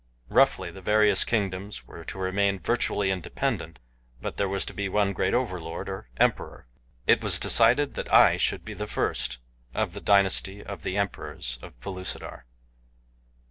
Roughly, 0.29 0.71
the 0.71 0.81
various 0.81 1.23
kingdoms 1.23 1.85
were 1.85 2.03
to 2.05 2.17
remain 2.17 2.57
virtually 2.57 3.11
independent, 3.11 3.77
but 4.19 4.35
there 4.35 4.49
was 4.49 4.65
to 4.65 4.73
be 4.73 4.89
one 4.89 5.13
great 5.13 5.35
overlord, 5.35 5.87
or 5.87 6.09
emperor. 6.17 6.65
It 7.05 7.23
was 7.23 7.37
decided 7.37 7.93
that 7.93 8.11
I 8.11 8.37
should 8.37 8.65
be 8.65 8.73
the 8.73 8.87
first 8.87 9.37
of 9.75 9.93
the 9.93 10.01
dynasty 10.01 10.63
of 10.63 10.81
the 10.81 10.97
emperors 10.97 11.59
of 11.61 11.79
Pellucidar. 11.81 12.45